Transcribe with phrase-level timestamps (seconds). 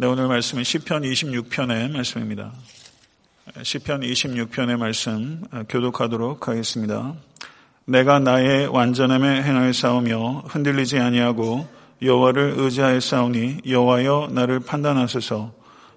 [0.00, 2.52] 네, 오늘 말씀은 시편 26편의 말씀입니다.
[3.60, 7.14] 시편 26편의 말씀 아, 교독하도록 하겠습니다.
[7.84, 11.66] 내가 나의 완전함에 행하여 싸우며 흔들리지 아니하고
[12.00, 15.52] 여호와를 의지하여 싸우니 여호와여 나를 판단하소서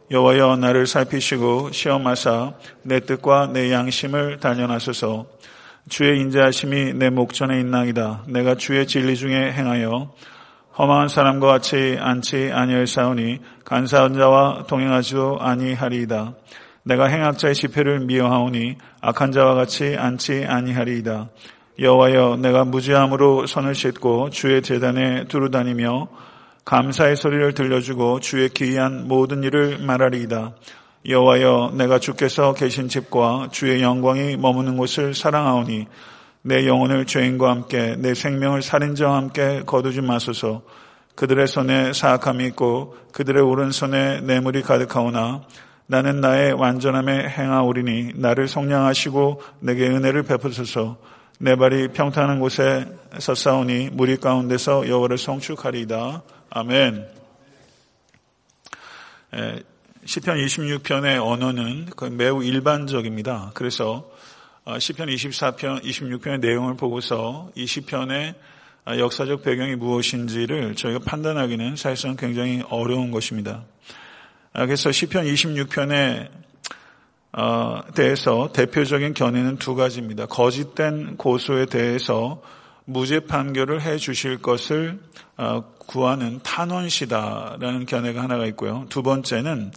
[0.09, 5.27] 여호와여 나를 살피시고 시험하사 내 뜻과 내 양심을 단련하소서
[5.89, 10.11] 주의 인자하심이 내 목전에 있나이다 내가 주의 진리 중에 행하여
[10.81, 16.33] 험한 사람과 같이 앉지 아니할사오니 간사한 자와 동행하지도 아니하리이다.
[16.81, 21.29] 내가 행악자의 지폐를 미워하오니 악한 자와 같이 앉지 아니하리이다.
[21.77, 26.07] 여호와여 내가 무지함으로 손을 씻고 주의 재단에 두루다니며
[26.65, 30.55] 감사의 소리를 들려주고 주의 기이한 모든 일을 말하리이다.
[31.07, 35.85] 여호와여 내가 주께서 계신 집과 주의 영광이 머무는 곳을 사랑하오니
[36.43, 40.63] 내 영혼을 죄인과 함께 내 생명을 살인자와 함께 거두지 마소서.
[41.15, 45.43] 그들의 손에 사악함이 있고 그들의 오른손에 뇌물이 가득하오나
[45.85, 50.97] 나는 나의 완전함에 행하오리니 나를 속량하시고 내게 은혜를 베푸소서.
[51.37, 56.21] 내 발이 평탄한 곳에 섰사오니 무리 가운데서 여호와를 성축하리이다.
[56.49, 57.07] 아멘.
[60.05, 63.51] 시편 26편의 언어는 매우 일반적입니다.
[63.53, 64.20] 그래서 어,
[64.79, 68.35] 시편 24편, 26편의 내용을 보고서 이 시편의
[68.85, 73.63] 아, 역사적 배경이 무엇인지를 저희가 판단하기는 사실상 굉장히 어려운 것입니다.
[74.53, 76.29] 아, 그래서 시편 26편에
[77.33, 80.25] 어, 대해서 대표적인 견해는 두 가지입니다.
[80.27, 82.41] 거짓된 고소에 대해서
[82.85, 84.99] 무죄 판결을 해 주실 것을
[85.37, 88.85] 어, 구하는 탄원시다라는 견해가 하나가 있고요.
[88.89, 89.71] 두 번째는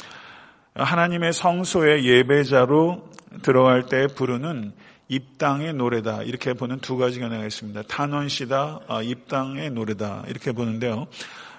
[0.74, 3.08] 하나님의 성소의 예배자로
[3.42, 4.72] 들어갈 때 부르는
[5.06, 7.82] 입당의 노래다 이렇게 보는 두 가지 견해가 있습니다.
[7.82, 11.06] 탄원시다, 아, 입당의 노래다 이렇게 보는데요.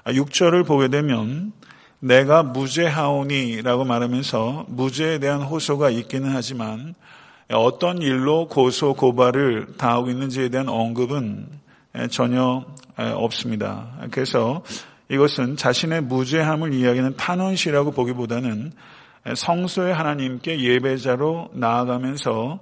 [0.03, 1.53] 6절을 아, 보게 되면
[1.99, 6.93] 내가 무죄하오니라고 말하면서 무죄에 대한 호소가 있기는 하지만
[7.49, 11.47] 어떤 일로 고소 고발을 당하고 있는지에 대한 언급은
[12.11, 12.65] 전혀
[12.97, 13.93] 없습니다.
[14.11, 14.61] 그래서
[15.09, 18.73] 이것은 자신의 무죄함을 이야기하는 탄원시라고 보기보다는
[19.33, 22.59] 성소의 하나님께 예배자로 나아가면서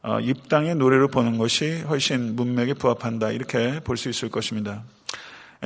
[0.00, 4.84] 어, 입당의 노래로 보는 것이 훨씬 문맥에 부합한다 이렇게 볼 수 있을 것입니다.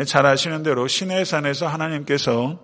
[0.07, 2.59] 잘 아시는 대로 신의 산에서 하나님께서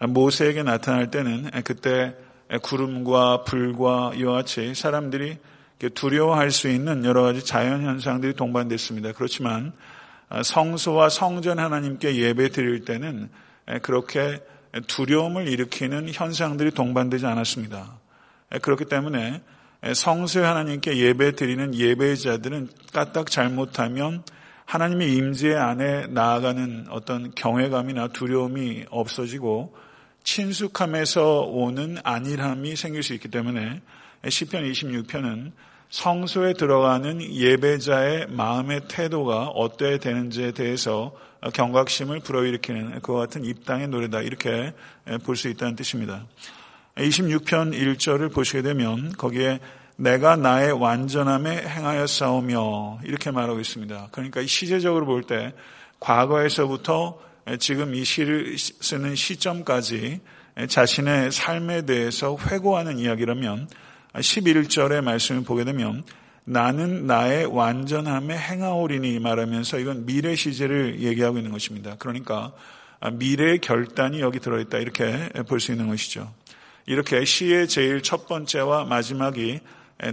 [0.00, 2.16] 모세에게 나타날 때는 그때
[2.62, 5.36] 구름과 불과 이와 같이 사람들이
[5.94, 9.12] 두려워할 수 있는 여러 가지 자연 현상들이 동반됐습니다.
[9.12, 9.72] 그렇지만
[10.42, 13.28] 성소와 성전 하나님께 예배 드릴 때는
[13.82, 14.40] 그렇게
[14.86, 17.98] 두려움을 일으키는 현상들이 동반되지 않았습니다.
[18.62, 19.42] 그렇기 때문에
[19.94, 24.22] 성소에 하나님께 예배 드리는 예배자들은 까딱 잘못하면
[24.66, 29.74] 하나님의 임재 안에 나아가는 어떤 경외감이나 두려움이 없어지고
[30.22, 33.80] 친숙함에서 오는 안일함이 생길 수 있기 때문에
[34.28, 35.52] 시편 26편은
[35.88, 41.12] 성소에 들어가는 예배자의 마음의 태도가 어때야 되는지에 대해서
[41.54, 44.72] 경각심을 불어일으키는 그와 같은 입당의 노래다 이렇게
[45.24, 46.26] 볼 수 있다는 뜻입니다.
[46.96, 49.60] 26편 1절을 보시게 되면 거기에
[49.96, 54.08] 내가 나의 완전함에 행하여 싸우며 이렇게 말하고 있습니다.
[54.12, 55.54] 그러니까 시제적으로 볼 때
[55.98, 57.18] 과거에서부터
[57.58, 60.20] 지금 이 시를 쓰는 시점까지
[60.68, 63.68] 자신의 삶에 대해서 회고하는 이야기라면
[64.14, 66.02] 11절의 말씀을 보게 되면
[66.44, 71.96] 나는 나의 완전함에 행하오리니 말하면서 이건 미래 시제를 얘기하고 있는 것입니다.
[71.98, 72.52] 그러니까
[73.12, 76.32] 미래의 결단이 여기 들어있다 이렇게 볼 수 있는 것이죠.
[76.86, 79.60] 이렇게 시의 제일 첫 번째와 마지막이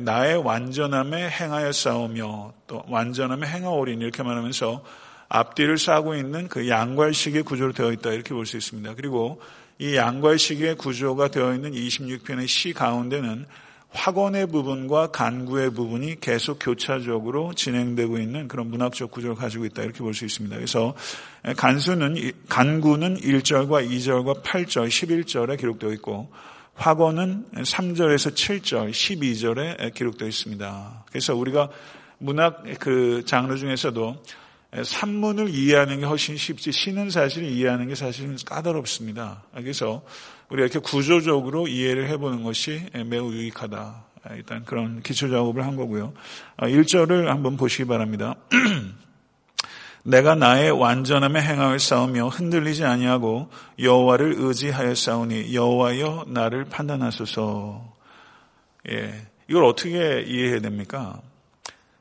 [0.02, 4.84] 나의 완전함에 행하여 싸우며 또 완전함에 행하오리니 이렇게 말하면서
[5.30, 8.96] 앞뒤를 싸고 있는 그 양괄식의 구조로 되어 있다 이렇게 볼 수 있습니다.
[8.96, 9.42] 그리고
[9.80, 13.46] 이 양괄식의 구조가 되어 있는 26편의 시 가운데는
[13.98, 20.14] 확언의 부분과 간구의 부분이 계속 교차적으로 진행되고 있는 그런 문학적 구조를 가지고 있다 이렇게 볼
[20.14, 20.56] 수 있습니다.
[20.56, 20.96] 그래서
[21.58, 26.32] 간수는 간구는 1절과 2절과 8절, 11절에 기록되어 있고
[26.76, 31.06] 확언은 3절에서 7절, 12절에 기록되어 있습니다.
[31.10, 31.70] 그래서 우리가
[32.20, 34.24] 문학 그 장르 중에서도
[34.84, 39.44] 산문을 이해하는 게 훨씬 쉽지 시는 사실 이해하는 게 사실은 까다롭습니다.
[39.56, 40.04] 그래서
[40.50, 44.06] 우리가 이렇게 구조적으로 이해를 해보는 것이 매우 유익하다.
[44.32, 46.14] 일단 그런 기초 작업을 한 거고요.
[46.58, 48.36] 1절을 한번 보시기 바랍니다.
[50.04, 53.50] 내가 나의 완전함에 행함을 싸우며 흔들리지 아니하고
[53.80, 57.94] 여호와를 의지하여 싸우니 여호와여 나를 판단하소서.
[58.90, 61.22] 예, 이걸 어떻게 이해해야 됩니까?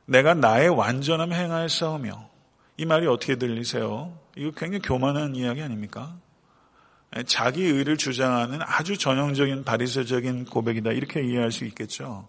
[0.05, 2.29] 내가 나의 완전함에 행하여 싸우며
[2.77, 4.17] 이 말이 어떻게 들리세요?
[4.37, 6.15] 이거 굉장히 교만한 이야기 아닙니까?
[7.25, 12.27] 자기 의를 주장하는 아주 전형적인 바리새적인 고백이다 이렇게 이해할 수 있겠죠.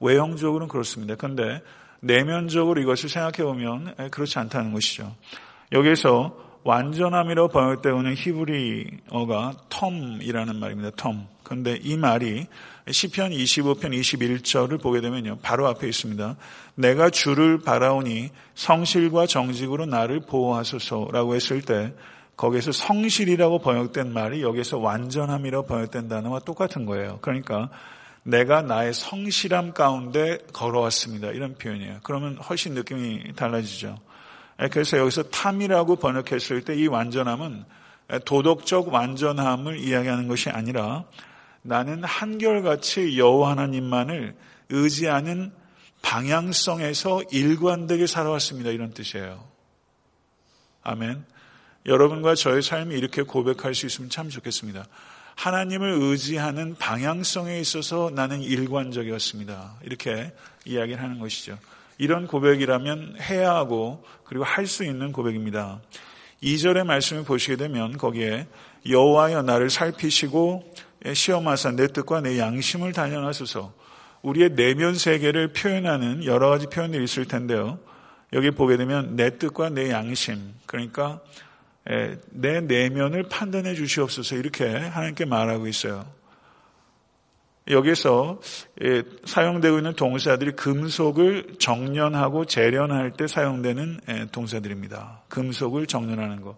[0.00, 1.14] 외형적으로는 그렇습니다.
[1.16, 1.62] 그런데
[2.00, 5.14] 내면적으로 이것을 생각해 보면 그렇지 않다는 것이죠.
[5.72, 10.90] 여기에서 완전함이라고 번역되어 는 히브리어가 텀이라는 말입니다.
[10.90, 11.26] 텀.
[11.44, 12.46] 그런데 이 말이
[12.90, 15.38] 시편 25편 21절을 보게 되면요.
[15.42, 16.36] 바로 앞에 있습니다.
[16.74, 21.94] 내가 주를 바라오니 성실과 정직으로 나를 보호하소서라고 했을 때
[22.36, 27.18] 거기에서 성실이라고 번역된 말이 여기서 완전함이라고 번역된 단어와 똑같은 거예요.
[27.22, 27.70] 그러니까
[28.22, 31.28] 내가 나의 성실함 가운데 걸어왔습니다.
[31.28, 32.00] 이런 표현이에요.
[32.02, 33.98] 그러면 훨씬 느낌이 달라지죠.
[34.62, 37.64] 예, 그래서 여기서 탐이라고 번역했을 때 이 완전함은
[38.24, 41.04] 도덕적 완전함을 이야기하는 것이 아니라
[41.62, 44.36] 나는 한결같이 여호와 하나님만을
[44.68, 45.52] 의지하는
[46.02, 48.70] 방향성에서 일관되게 살아왔습니다.
[48.70, 49.42] 이런 뜻이에요.
[50.82, 51.24] 아멘.
[51.86, 54.86] 여러분과 저의 삶이 이렇게 고백할 수 있으면 참 좋겠습니다.
[55.36, 59.76] 하나님을 의지하는 방향성에 있어서 나는 일관적이었습니다.
[59.84, 60.32] 이렇게
[60.64, 61.58] 이야기를 하는 것이죠.
[61.98, 65.80] 이런 고백이라면 해야 하고 그리고 할 수 있는 고백입니다.
[66.42, 68.46] 2절의 말씀을 보시게 되면 거기에
[68.88, 70.74] 여호와여 나를 살피시고
[71.12, 73.72] 시험하사 내 뜻과 내 양심을 단련하소서
[74.22, 77.78] 우리의 내면 세계를 표현하는 여러 가지 표현들이 있을 텐데요.
[78.32, 81.20] 여기 보게 되면 내 뜻과 내 양심 그러니까
[82.30, 86.04] 내 내면을 판단해 주시옵소서 이렇게 하나님께 말하고 있어요.
[87.68, 88.40] 여기서
[89.24, 95.22] 사용되고 있는 동사들이 금속을 정련하고 재련할 때 사용되는 동사들입니다.
[95.28, 96.56] 금속을 정련하는 것.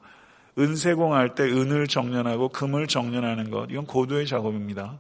[0.59, 3.71] 은세공할 때 은을 정련하고 금을 정련하는 것.
[3.71, 4.99] 이건 고도의 작업입니다.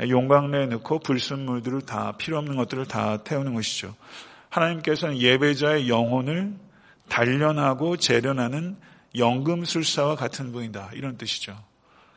[0.00, 3.94] 용광내에 넣고 불순물들을 다 필요 없는 것들을 다 태우는 것이죠.
[4.48, 6.54] 하나님께서는 예배자의 영혼을
[7.10, 8.76] 단련하고 재련하는
[9.16, 10.90] 연금술사와 같은 분이다.
[10.94, 11.56] 이런 뜻이죠.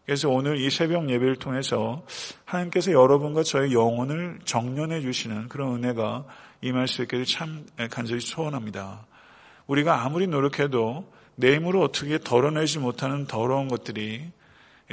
[0.05, 2.05] 그래서 오늘 이 새벽 예배를 통해서
[2.45, 6.25] 하나님께서 여러분과 저의 영혼을 정련해 주시는 그런 은혜가
[6.61, 9.05] 임할 수 있기를 참 간절히 소원합니다.
[9.67, 14.29] 우리가 아무리 노력해도 내 힘으로 어떻게 덜어내지 못하는 더러운 것들이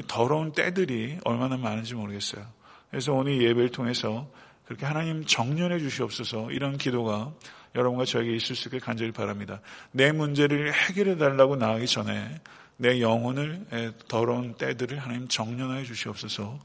[0.07, 2.47] 더러운 때들이 얼마나 많은지 모르겠어요.
[2.91, 4.29] 그래서 오늘 예배를 통해서
[4.65, 7.33] 그렇게 하나님 정련해 주시옵소서 이런 기도가
[7.75, 9.61] 여러분과 저에게 있을 수 있게 간절히 바랍니다.
[9.93, 12.41] 내 문제를 해결해 달라고 나가기 전에
[12.77, 13.65] 내 영혼을
[14.09, 16.59] 더러운 때들을 하나님 정련하여 주시옵소서.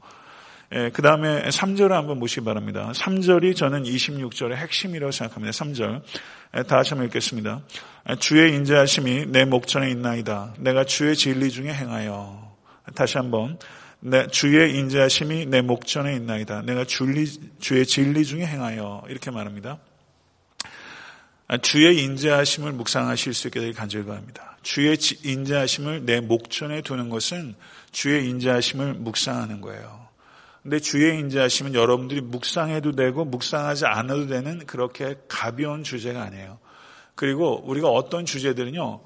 [0.92, 2.90] 그 다음에 3절을 한번 보시기 바랍니다.
[2.92, 5.52] 3절이 저는 26절의 핵심이라고 생각합니다.
[5.52, 6.02] 3절.
[6.66, 7.62] 다시 한번 읽겠습니다.
[8.18, 10.54] 주의 인자하심이 내 목전에 있나이다.
[10.58, 12.56] 내가 주의 진리 중에 행하여.
[12.96, 13.58] 다시 한번.
[14.00, 16.62] 내 주의 인자하심이 내 목전에 있나이다.
[16.62, 19.04] 내가 주의 진리 중에 행하여.
[19.08, 19.78] 이렇게 말합니다.
[21.62, 24.56] 주의 인자하심을 묵상하실 수 있게 되길 간절히 바랍니다.
[24.62, 27.54] 주의 인자하심을 내 목전에 두는 것은
[27.92, 30.06] 주의 인자하심을 묵상하는 거예요.
[30.62, 36.58] 근데 주의 인자하심은 여러분들이 묵상해도 되고 묵상하지 않아도 되는 그렇게 가벼운 주제가 아니에요.
[37.14, 39.00] 그리고 우리가 어떤 주제들은요,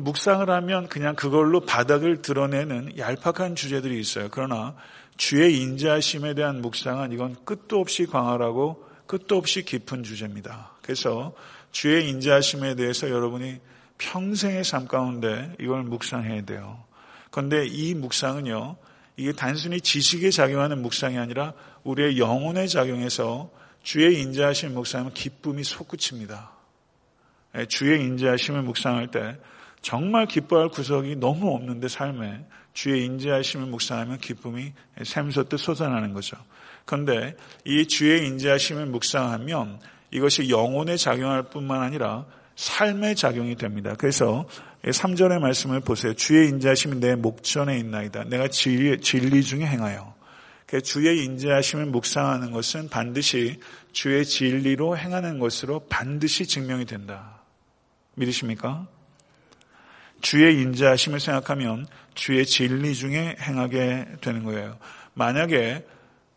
[0.00, 4.28] 묵상을 하면 그냥 그걸로 바닥을 드러내는 얄팍한 주제들이 있어요.
[4.30, 4.76] 그러나
[5.16, 10.72] 주의 인자하심에 대한 묵상은 이건 끝도 없이 광활하고 끝도 없이 깊은 주제입니다.
[10.82, 11.34] 그래서
[11.70, 13.60] 주의 인자하심에 대해서 여러분이
[13.98, 16.84] 평생의 삶 가운데 이걸 묵상해야 돼요.
[17.30, 18.76] 그런데 이 묵상은요,
[19.16, 21.54] 이게 단순히 지식에 작용하는 묵상이 아니라
[21.84, 23.50] 우리의 영혼에 작용해서
[23.82, 26.50] 주의 인자하심 묵상하면 기쁨이 솟구칩니다.
[27.56, 29.38] 예, 주의 인자하심을 묵상할 때
[29.80, 32.44] 정말 기뻐할 구석이 너무 없는데 삶에
[32.74, 36.36] 주의 인자하심을 묵상하면 기쁨이 샘솟듯 솟아나는 거죠.
[36.84, 43.94] 그런데 이 주의 인자하심을 묵상하면 이것이 영혼에 작용할 뿐만 아니라 삶의 작용이 됩니다.
[43.98, 44.48] 그래서
[44.82, 46.14] 3절의 말씀을 보세요.
[46.14, 48.24] 주의 인자하심이 내 목전에 있나이다.
[48.24, 50.14] 내가 진리, 진리 중에 행하여.
[50.82, 53.60] 주의 인자하심을 묵상하는 것은 반드시
[53.92, 57.42] 주의 진리로 행하는 것으로 반드시 증명이 된다.
[58.14, 58.86] 믿으십니까?
[60.22, 64.78] 주의 인자하심을 생각하면 주의 진리 중에 행하게 되는 거예요.
[65.14, 65.86] 만약에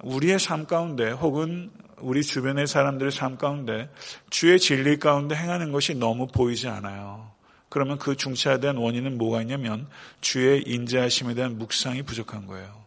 [0.03, 3.89] 우리의 삶 가운데 혹은 우리 주변의 사람들의 삶 가운데
[4.29, 7.31] 주의 진리 가운데 행하는 것이 너무 보이지 않아요.
[7.69, 9.87] 그러면 그 중차대한 원인은 뭐가 있냐면
[10.21, 12.83] 주의 인자하심에 대한 묵상이 부족한 거예요.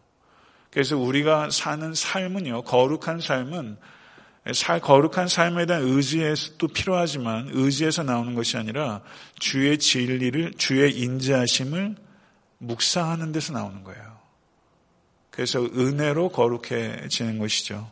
[0.71, 3.77] 그래서 우리가 사는 삶은요, 거룩한 삶은
[4.81, 9.01] 거룩한 삶에 대한 의지에서도 필요하지만 의지에서 나오는 것이 아니라
[9.39, 11.95] 주의 진리를, 주의 인자하심을
[12.57, 14.17] 묵상하는 데서 나오는 거예요.
[15.29, 17.89] 그래서 은혜로 거룩해지는 것이죠.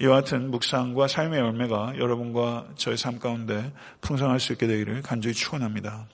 [0.00, 6.06] 이와 같은 묵상과 삶의 열매가 여러분과 저의 삶 가운데 풍성할 수 있게 되기를 간절히 축원합니다.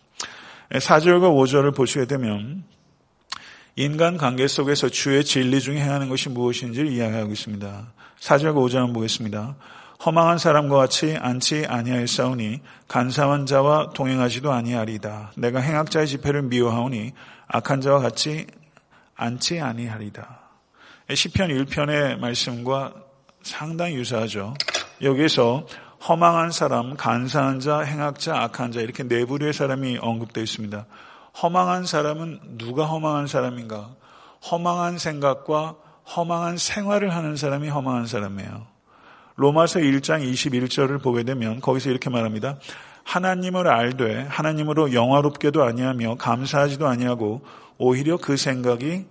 [0.71, 2.65] 4절과 5절을 보시게 되면
[3.75, 7.93] 인간 관계 속에서 주의 진리 중에 행하는 것이 무엇인지를 이야기하고 있습니다.
[8.21, 9.57] 4절 5절 보겠습니다.
[10.05, 15.33] 허망한 사람과 같이 않지 아니하였사오니 간사한 자와 동행하지도 아니하리다.
[15.37, 17.13] 내가 행악자의 집회를 미워하오니
[17.47, 18.47] 악한 자와 같이
[19.15, 20.41] 않지 아니하리다.
[21.15, 22.95] 시편 1편의 말씀과
[23.43, 24.55] 상당히 유사하죠.
[25.03, 25.67] 여기에서
[26.09, 30.87] 허망한 사람, 간사한 자, 행악자, 악한 자 이렇게 네 부류의 사람이 언급되어 있습니다.
[31.43, 33.91] 허망한 사람은 누가 허망한 사람인가?
[34.51, 35.77] 허망한 생각과
[36.17, 38.67] 허망한 생활을 하는 사람이 허망한 사람이에요.
[39.37, 42.59] 로마서 1장 21절을 보게 되면 거기서 이렇게 말합니다.
[43.05, 47.43] 하나님을 알되 하나님으로 영화롭게도 아니하며 감사하지도 아니하고
[47.79, 49.07] 오히려 그 생각이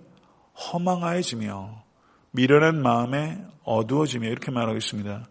[0.54, 1.81] 허망하여지며
[2.32, 5.24] 미련한 마음에 어두워지며 이렇게 말하고 있습니다.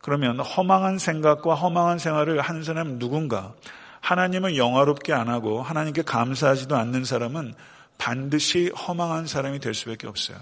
[0.00, 3.54] 그러면 허망한 생각과 허망한 생활을 하는 사람은 누군가?
[4.00, 7.54] 하나님을 영화롭게 안 하고 하나님께 감사하지도 않는 사람은
[7.98, 10.38] 반드시 허망한 사람이 될 수밖에 없어요.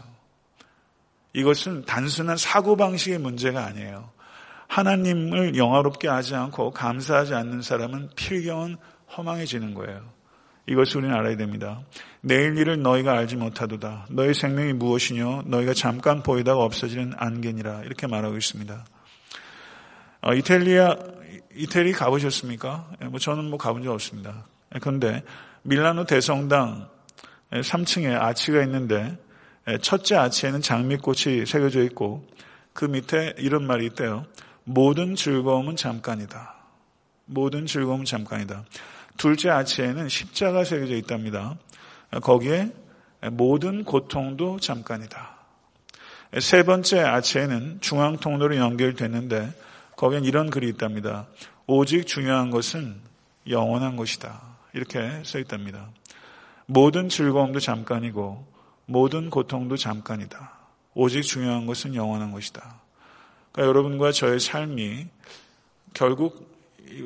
[1.32, 4.10] 이것은 단순한 사고방식의 문제가 아니에요.
[4.68, 8.76] 하나님을 영화롭게 하지 않고 감사하지 않는 사람은 필경은
[9.16, 10.02] 허망해지는 거예요.
[10.66, 11.82] 이것을 우리는 알아야 됩니다.
[12.20, 14.06] 내일 일을 너희가 알지 못하도다.
[14.10, 15.42] 너희 생명이 무엇이뇨?
[15.46, 17.82] 너희가 잠깐 보이다가 없어지는 안개니라.
[17.84, 18.84] 이렇게 말하고 있습니다.
[20.22, 20.96] 어, 이탈리아,
[21.54, 22.92] 이태리 가보셨습니까?
[23.02, 24.46] 예, 뭐 저는 뭐 가본 적 없습니다.
[24.74, 25.22] 예, 그런데
[25.62, 26.88] 밀라노 대성당
[27.52, 29.18] 3층에 예, 아치가 있는데
[29.82, 32.26] 첫째 아치에는 장미꽃이 새겨져 있고
[32.72, 34.26] 그 밑에 이런 말이 있대요.
[34.64, 36.54] 모든 즐거움은 잠깐이다.
[37.26, 38.64] 모든 즐거움은 잠깐이다.
[39.16, 41.56] 둘째 아치에는 십자가 새겨져 있답니다.
[42.22, 42.72] 거기에
[43.32, 45.36] 모든 고통도 잠깐이다.
[46.40, 49.52] 세 번째 아치에는 중앙 통로로 연결됐는데
[49.96, 51.26] 거기엔 이런 글이 있답니다.
[51.66, 53.00] 오직 중요한 것은
[53.48, 54.42] 영원한 것이다.
[54.72, 55.88] 이렇게 써 있답니다.
[56.66, 58.46] 모든 즐거움도 잠깐이고
[58.86, 60.52] 모든 고통도 잠깐이다.
[60.94, 62.80] 오직 중요한 것은 영원한 것이다.
[63.52, 65.06] 그러니까 여러분과 저의 삶이
[65.92, 66.53] 결국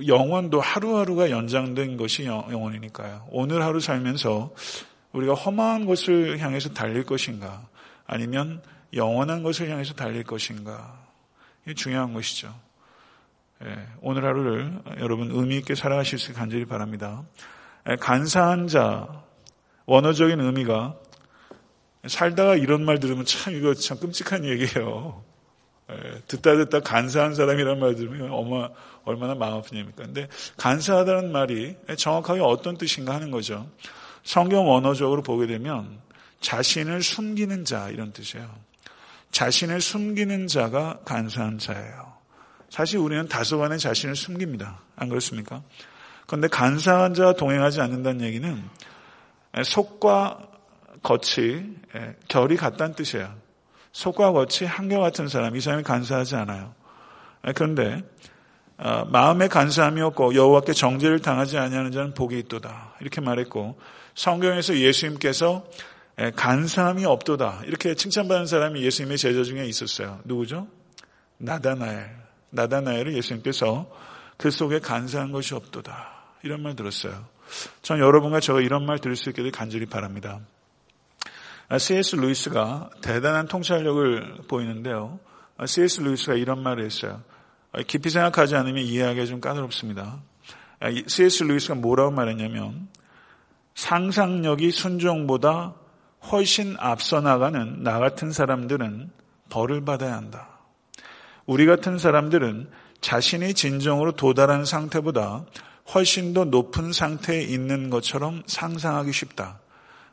[0.07, 3.29] 영원도 하루하루가 연장된 것이 영원이니까요.
[3.31, 4.55] 오늘 하루 살면서
[5.13, 7.67] 우리가 험한 것을 향해서 달릴 것인가
[8.07, 8.63] 아니면
[8.95, 10.99] 영원한 것을 향해서 달릴 것인가
[11.65, 12.55] 이게 중요한 것이죠.
[13.65, 17.25] 예, 오늘 하루를 여러분 의미 있게 살아가실 수 간절히 바랍니다.
[17.89, 19.25] 예, 간사한 자
[19.87, 20.97] 원어적인 의미가
[22.07, 25.25] 살다가 이런 말 들으면 참 이거 참 끔찍한 얘기예요.
[25.91, 28.69] 예, 듣다 듣다 간사한 사람이라는 말 들으면 얼마,
[29.05, 30.05] 얼마나 마음 아프냐니까.
[30.05, 30.29] 근데
[30.59, 33.69] 간사하다는 말이 정확하게 어떤 뜻인가 하는 거죠.
[34.23, 35.99] 성경 원어적으로 보게 되면
[36.41, 38.49] 자신을 숨기는 자 이런 뜻이에요.
[39.33, 42.13] 자신을 숨기는 자가 간사한 자예요.
[42.69, 44.81] 사실 우리는 다소간에 자신을 숨깁니다.
[44.97, 45.63] 안 그렇습니까?
[46.27, 48.63] 그런데 간사한 자와 동행하지 않는다는 얘기는
[49.65, 50.47] 속과
[51.03, 51.77] 겉이
[52.29, 53.35] 결이 같다는 뜻이에요.
[53.93, 56.75] 속과 겉이 한결 같은 사람, 이 사람이 간사하지 않아요.
[57.55, 58.03] 그런데
[58.79, 62.95] 어, 마음에 간사함이 없고 여호와께 정죄를 당하지 아니하는 자는 복이 있도다.
[63.01, 63.79] 이렇게 말했고
[64.15, 65.65] 성경에서 예수님께서
[66.37, 67.63] 간사함이 없도다.
[67.67, 70.21] 이렇게 칭찬받는 사람이 예수님의 제자 중에 있었어요.
[70.25, 70.69] 누구죠?
[71.39, 72.11] 나다나엘.
[72.51, 73.91] 나다나엘을 예수님께서
[74.37, 76.15] 그 속에 간사한 것이 없도다.
[76.43, 77.27] 이런 말 들었어요.
[77.83, 80.41] 전 여러분과 제가 이런 말 들을 수 있기를 간절히 바랍니다.
[81.77, 82.17] C.S.
[82.17, 85.21] 루이스가 대단한 통찰력을 보이는데요.
[85.67, 86.01] C.S.
[86.01, 87.23] 루이스가 이런 말을 했어요.
[87.87, 90.23] 깊이 생각하지 않으면 이해하기가 좀 까다롭습니다.
[91.07, 91.45] C.S.
[91.45, 92.89] 루이스가 뭐라고 말했냐면
[93.75, 95.75] 상상력이 순종보다
[96.33, 99.11] 훨씬 앞서 나가는 나 같은 사람들은
[99.51, 100.49] 벌을 받아야 한다.
[101.47, 102.71] 우리 같은 사람들은
[103.01, 105.45] 자신이 진정으로 도달한 상태보다
[105.95, 109.61] 훨씬 더 높은 상태에 있는 것처럼 상상하기 쉽다.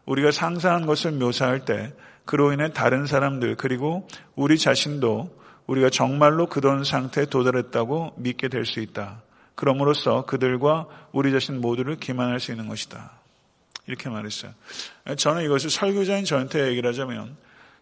[0.06, 1.94] 우리가 상상한 것을 묘사할 때
[2.26, 8.80] 그로 인해 다른 사람들 그리고 우리 자신도 우리가 정말로 그런 상태에 도달했다고 믿게 될 수
[8.80, 9.22] 있다.
[9.56, 13.12] 그럼으로써 그들과 우리 자신 모두를 기만할 수 있는 것이다.
[13.88, 14.52] 이렇게 말했어요.
[15.18, 17.38] 저는 이것을 설교자인 저한테 얘기를 하자면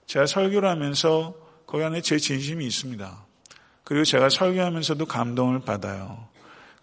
[0.06, 1.34] 제가 설교를 하면서
[1.66, 3.26] 거기 안에 제 진심이 있습니다.
[3.84, 6.28] 그리고 제가 설교하면서도 감동을 받아요.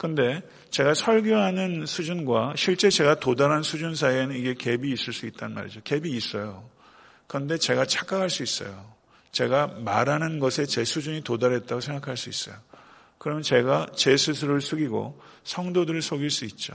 [0.01, 0.41] 근데
[0.71, 5.83] 제가 설교하는 수준과 실제 제가 도달한 수준 사이에는 이게 갭이 있을 수 있단 말이죠.
[5.83, 6.71] 갭이 있어요.
[7.27, 8.95] 그런데 제가 착각할 수 있어요.
[9.31, 12.57] 제가 말하는 것에 제 수준이 도달했다고 생각할 수 있어요.
[13.19, 16.75] 그러면 제가 제 스스로를 속이고 성도들을 속일 수 있죠.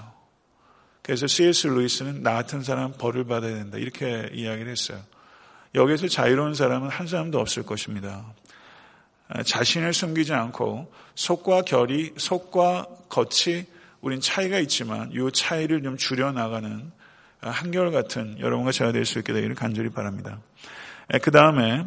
[1.01, 1.65] 그래서 C.S.
[1.65, 3.79] 루이스는 나 같은 사람 벌을 받아야 된다.
[3.79, 5.01] 이렇게 이야기를 했어요.
[5.73, 8.35] 여기서 자유로운 사람은 한 사람도 없을 것입니다.
[9.45, 13.65] 자신을 숨기지 않고 속과 결이 속과 겉이
[14.01, 16.91] 우린 차이가 있지만 이 차이를 좀 줄여 나가는
[17.39, 20.39] 한결같은 여러분과 제가 될 수 있게 되기를 간절히 바랍니다.
[21.21, 21.85] 그 다음에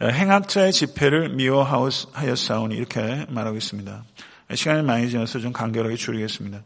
[0.00, 4.04] 행악자의 집회를 미워하였사오니 이렇게 말하고 있습니다.
[4.54, 6.62] 시간이 많이 지나서 좀 간결하게 줄이겠습니다.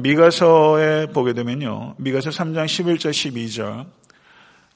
[0.00, 1.94] 미가서에 보게 되면요.
[1.98, 3.86] 미가서 3장 11절 12절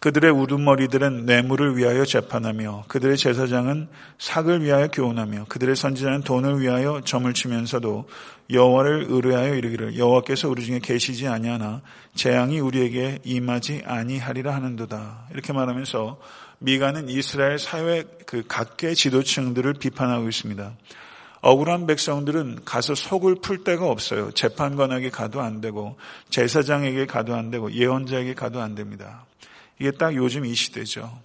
[0.01, 3.89] 그들의 우두머리들은 뇌물을 위하여 재판하며 그들의 제사장은
[4.19, 8.09] 삭을 위하여 교훈하며 그들의 선지자는 돈을 위하여 점을 치면서도
[8.51, 11.83] 여호와를 의뢰하여 이르기를 여호와께서 우리 중에 계시지 아니하나
[12.15, 16.21] 재앙이 우리에게 임하지 아니하리라 하는도다 이렇게 말하면서
[16.61, 20.73] 미가는 이스라엘 사회 그 각계 지도층들을 비판하고 있습니다.
[21.41, 24.31] 억울한 백성들은 가서 속을 풀 데가 없어요.
[24.31, 25.97] 재판관에게 가도 안 되고
[26.31, 29.25] 제사장에게 가도 안 되고 예언자에게 가도 안 됩니다.
[29.79, 31.21] 이게 딱 요즘 이 시대죠.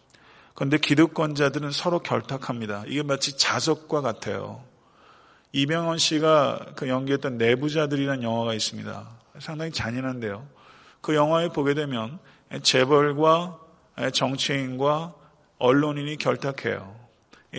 [0.53, 2.83] 그런데 기득권자들은 서로 결탁합니다.
[2.87, 4.63] 이게 마치 자석과 같아요.
[5.51, 9.07] 이병헌 씨가 그 연기했던 내부자들이라는 영화가 있습니다.
[9.39, 10.47] 상당히 잔인한데요.
[11.01, 12.19] 그 영화에 보게 되면
[12.61, 13.59] 재벌과
[14.13, 15.15] 정치인과
[15.57, 16.95] 언론인이 결탁해요.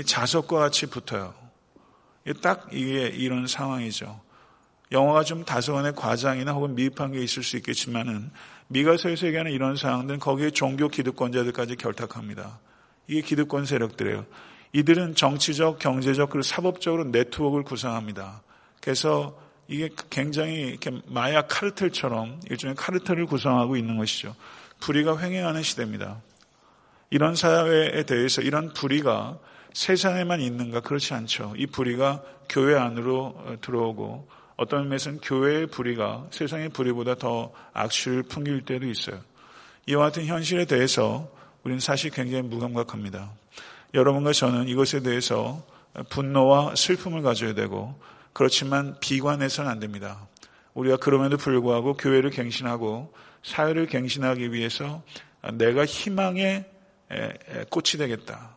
[0.06, 1.34] 자석과 같이 붙어요.
[2.42, 4.20] 딱 이게 이런 상황이죠.
[4.92, 8.30] 영화가 좀 다소간의 과장이나 혹은 미흡한 게 있을 수 있겠지만은
[8.68, 12.60] 미가서에서 얘기하는 이런 상황들은 거기에 종교 기득권자들까지 결탁합니다.
[13.06, 14.24] 이게 기득권 세력들이에요.
[14.72, 18.42] 이들은 정치적, 경제적, 그리고 사법적으로 네트워크를 구성합니다.
[18.80, 19.38] 그래서
[19.68, 24.34] 이게 굉장히 이렇게 마약 카르텔처럼 일종의 카르텔을 구성하고 있는 것이죠.
[24.80, 26.20] 불의가 횡행하는 시대입니다.
[27.10, 29.38] 이런 사회에 대해서 이런 불의가
[29.72, 31.54] 세상에만 있는가 그렇지 않죠.
[31.56, 38.86] 이 불의가 교회 안으로 들어오고 어떤 의미에서는 교회의 불의가 세상의 불의보다 더 악취를 풍길 때도
[38.86, 39.20] 있어요.
[39.86, 41.30] 이와 같은 현실에 대해서
[41.64, 43.32] 우리는 사실 굉장히 무감각합니다.
[43.94, 45.64] 여러분과 저는 이것에 대해서
[46.10, 47.98] 분노와 슬픔을 가져야 되고
[48.32, 50.26] 그렇지만 비관해서는 안 됩니다.
[50.74, 55.02] 우리가 그럼에도 불구하고 교회를 갱신하고 사회를 갱신하기 위해서
[55.52, 56.64] 내가 희망의
[57.70, 58.54] 꽃이 되겠다.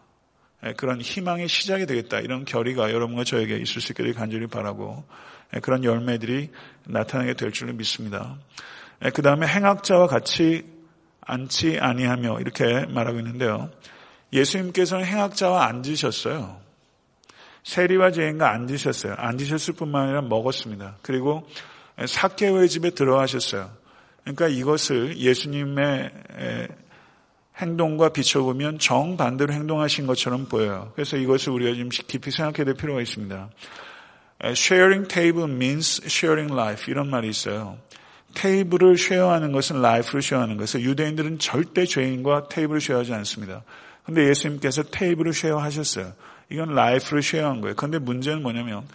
[0.76, 2.20] 그런 희망의 시작이 되겠다.
[2.20, 6.52] 이런 결의가 여러분과 저에게 있을 수 있기를 간절히 바라고 예, 그런 열매들이
[6.86, 8.38] 나타나게 될 줄을 믿습니다.
[9.06, 10.66] 예, 그 다음에 행악자와 같이
[11.22, 13.70] 앉지 아니하며 이렇게 말하고 있는데요.
[14.34, 16.60] 예수님께서는 행악자와 앉으셨어요.
[17.64, 19.16] 세리와 죄인과 앉으셨어요.
[19.18, 20.98] 앉으셨을 뿐만 아니라 먹었습니다.
[21.02, 21.48] 그리고
[22.06, 23.70] 사케오의 집에 들어가셨어요.
[24.22, 26.12] 그러니까 이것을 예수님의
[27.58, 30.92] 행동과 비춰보면 정반대로 행동하신 것처럼 보여요.
[30.96, 33.50] 그래서 이것을 우리가 좀 깊이 생각해야 될 필요가 있습니다.
[34.44, 37.78] Sharing table means sharing life 이런 말이 있어요.
[38.34, 43.64] 테이블을 share하는 것은 life를 share하는 것을 유대인들은 절대 죄인과 테이블을 쉐어하지 않습니다.
[44.06, 46.14] 근데 예수님께서 테이블을 share하셨어요.
[46.50, 47.76] 이건 life를 share한 거예요.
[47.76, 48.88] 그런데 문제는 뭐냐면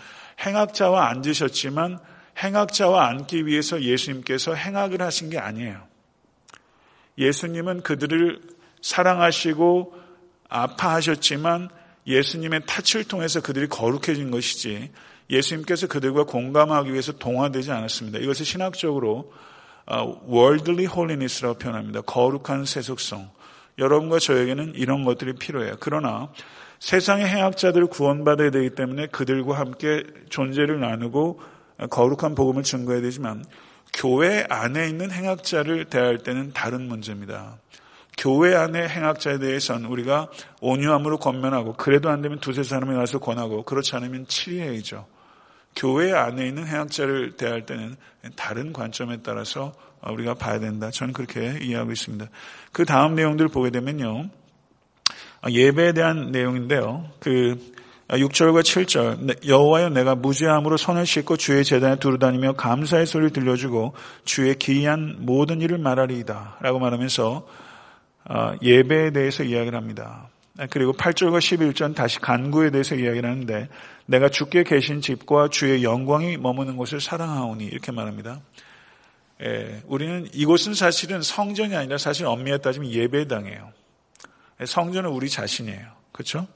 [0.44, 1.98] 행악자와 앉으셨지만
[2.42, 5.82] 행악자와 앉기 위해서 예수님께서 행악을 하신 게 아니에요.
[7.18, 8.40] 예수님은 그들을
[8.80, 9.94] 사랑하시고
[10.48, 11.68] 아파하셨지만
[12.06, 14.90] 예수님의 타치를 통해서 그들이 거룩해진 것이지
[15.32, 18.18] 예수님께서 그들과 공감하기 위해서 동화되지 않았습니다.
[18.20, 19.32] 이것을 신학적으로
[20.28, 22.02] worldly holiness라고 표현합니다.
[22.02, 23.30] 거룩한 세속성.
[23.78, 25.76] 여러분과 저에게는 이런 것들이 필요해요.
[25.80, 26.30] 그러나
[26.78, 31.40] 세상의 행악자들을 구원받아야 되기 때문에 그들과 함께 존재를 나누고
[31.90, 33.44] 거룩한 복음을 증거해야 되지만
[33.94, 37.58] 교회 안에 있는 행악자를 대할 때는 다른 문제입니다.
[38.18, 40.28] 교회 안의 행악자에 대해서는 우리가
[40.60, 45.06] 온유함으로 권면하고 그래도 안 되면 두세 사람이 와서 권하고 그렇지 않으면 치리해야죠.
[45.74, 47.96] 교회 안에 있는 행악자를 대할 때는
[48.36, 49.72] 다른 관점에 따라서
[50.06, 50.90] 우리가 봐야 된다.
[50.90, 52.26] 저는 그렇게 이해하고 있습니다.
[52.72, 54.28] 그 다음 내용들을 보게 되면요.
[55.48, 57.10] 예배에 대한 내용인데요.
[57.20, 57.72] 그
[58.08, 65.16] 6절과 7절 여호와여 내가 무죄함으로 손을 씻고 주의 재단에 두루다니며 감사의 소리를 들려주고 주의 기이한
[65.20, 67.46] 모든 일을 말하리이다 라고 말하면서
[68.60, 70.28] 예배에 대해서 이야기를 합니다.
[70.70, 73.68] 그리고 8절과 11절 다시 간구에 대해서 이야기를 하는데
[74.06, 78.40] 내가 주께 계신 집과 주의 영광이 머무는 곳을 사랑하오니 이렇게 말합니다.
[79.42, 83.72] 예, 우리는 이곳은 사실은 성전이 아니라 사실 엄밀히 따지면 예배당이에요.
[84.60, 85.86] 예, 성전은 우리 자신이에요.
[86.12, 86.46] 그렇죠?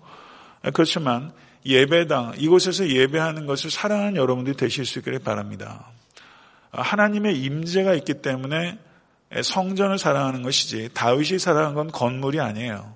[0.66, 1.32] 예, 그렇지만
[1.64, 5.90] 예배당 이곳에서 예배하는 것을 사랑하는 여러분들이 되실 수 있기를 바랍니다.
[6.70, 8.78] 하나님의 임재가 있기 때문에
[9.42, 12.94] 성전을 사랑하는 것이지 다윗이 사랑한 건 건물이 아니에요.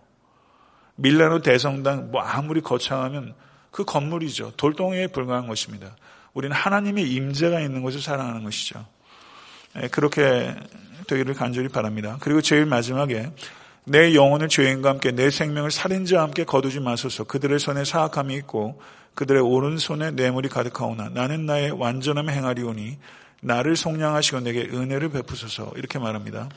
[1.00, 3.34] 밀라노 대성당 뭐 아무리 거창하면
[3.70, 4.52] 그 건물이죠.
[4.56, 5.96] 돌덩이에 불과한 것입니다.
[6.34, 8.86] 우리는 하나님의 임재가 있는 것을 사랑하는 것이죠.
[9.82, 10.54] 예, 그렇게
[11.06, 12.18] 되기를 간절히 바랍니다.
[12.20, 13.30] 그리고 제일 마지막에
[13.84, 17.24] 내 영혼을 죄인과 함께 내 생명을 살인자와 함께 거두지 마소서.
[17.24, 18.80] 그들의 손에 사악함이 있고
[19.14, 22.98] 그들의 오른손에 뇌물이 가득하오나 나는 나의 완전함에 행하리오니
[23.42, 26.48] 나를 속량하시고 내게 은혜를 베푸소서 이렇게 말합니다.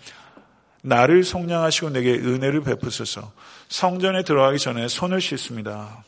[0.83, 3.31] 나를 속량하시고 내게 은혜를 베푸소서
[3.69, 6.03] 성전에 들어가기 전에 손을 씻습니다.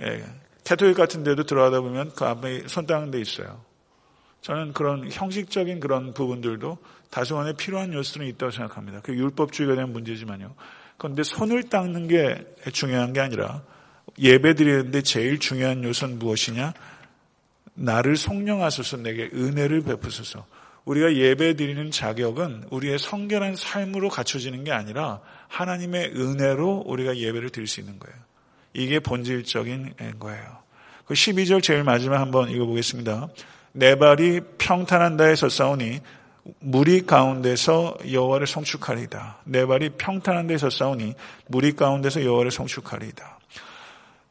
[0.00, 0.24] 예,
[0.64, 3.62] 가톨릭 같은 데도 들어가다 보면 그 앞에 손 닦는 데 있어요.
[4.40, 6.78] 저는 그런 형식적인 그런 부분들도
[7.10, 9.00] 다소간에 필요한 요소는 있다고 생각합니다.
[9.02, 10.54] 그 율법주의가 대한 문제지만요.
[10.96, 13.62] 그런데 손을 닦는 게 중요한 게 아니라
[14.18, 16.72] 예배 드리는데 제일 중요한 요소는 무엇이냐?
[17.74, 20.46] 나를 성령하소서 내게 은혜를 베푸소서.
[20.84, 27.68] 우리가 예배 드리는 자격은 우리의 성결한 삶으로 갖춰지는 게 아니라 하나님의 은혜로 우리가 예배를 드릴
[27.68, 28.16] 수 있는 거예요.
[28.74, 30.62] 이게 본질적인 거예요.
[31.04, 33.28] 그 12절 제일 마지막 한번 읽어보겠습니다.
[33.72, 36.00] 내 발이 평탄한 데서 싸우니
[36.58, 39.42] 무리 가운데서 여호와를 성축하리이다.
[39.44, 41.14] 내 발이 평탄한 데서 싸우니
[41.46, 43.38] 무리 가운데서 여호와를 성축하리이다.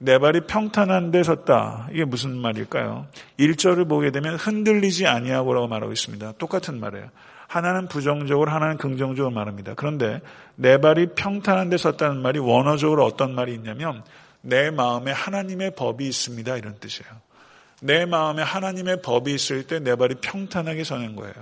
[0.03, 1.87] 내 발이 평탄한 데 섰다.
[1.91, 3.05] 이게 무슨 말일까요?
[3.39, 6.33] 1절을 보게 되면 흔들리지 아니하고라고 말하고 있습니다.
[6.39, 7.07] 똑같은 말이에요.
[7.47, 9.75] 하나는 부정적으로 하나는 긍정적으로 말합니다.
[9.75, 10.21] 그런데
[10.55, 14.03] 내 발이 평탄한 데 섰다는 말이 원어적으로 어떤 말이 있냐면
[14.41, 16.57] 내 마음에 하나님의 법이 있습니다.
[16.57, 17.11] 이런 뜻이에요.
[17.83, 21.35] 내 마음에 하나님의 법이 있을 때 내 발이 평탄하게 서는 거예요.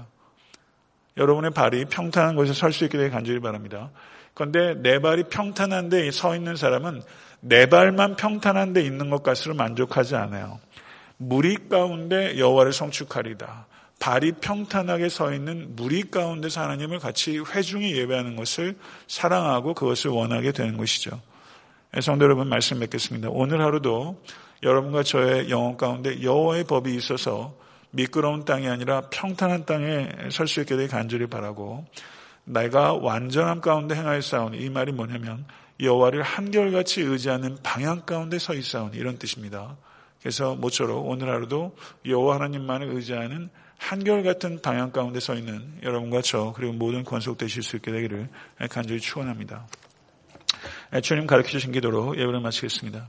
[1.15, 3.89] 여러분의 발이 평탄한 곳에 설 수 있게 되길 간절히 바랍니다.
[4.33, 7.01] 그런데 내 발이 평탄한 데 서 있는 사람은
[7.41, 10.59] 내 발만 평탄한 데 있는 것 같으로 만족하지 않아요.
[11.17, 13.67] 무리 가운데 여호와를 성축하리다.
[13.99, 20.77] 발이 평탄하게 서 있는 무리 가운데서 하나님을 같이 회중히 예배하는 것을 사랑하고 그것을 원하게 되는
[20.77, 21.19] 것이죠.
[21.97, 23.29] 예, 성도 여러분 말씀 맺겠습니다.
[23.31, 24.21] 오늘 하루도
[24.63, 27.55] 여러분과 저의 영혼 가운데 여호와의 법이 있어서
[27.91, 31.85] 미끄러운 땅이 아니라 평탄한 땅에 설 수 있게 되길 간절히 바라고
[32.45, 35.45] 내가 완전함 가운데 행하여 싸우니 이 말이 뭐냐면
[35.79, 39.77] 여호와를 한결같이 의지하는 방향 가운데 서 있사오니 이런 뜻입니다.
[40.19, 46.73] 그래서 모쪼록 오늘 하루도 여호와 하나님만을 의지하는 한결같은 방향 가운데 서 있는 여러분과 저 그리고
[46.73, 48.27] 모든 권속되실 수 있게 되기를
[48.69, 49.65] 간절히 축원합니다.
[51.01, 53.07] 주님 가르쳐 주신 기도로 예배를 마치겠습니다.